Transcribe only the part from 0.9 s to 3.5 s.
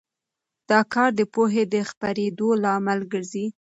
کار د پوهې د خپرېدو لامل ګرځي.